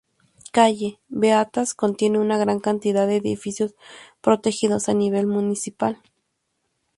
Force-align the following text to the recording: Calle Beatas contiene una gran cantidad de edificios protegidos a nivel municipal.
Calle 0.51 0.97
Beatas 1.11 1.75
contiene 1.75 2.17
una 2.17 2.35
gran 2.39 2.59
cantidad 2.59 3.05
de 3.05 3.17
edificios 3.17 3.75
protegidos 4.19 4.89
a 4.89 4.95
nivel 4.95 5.27
municipal. 5.27 6.01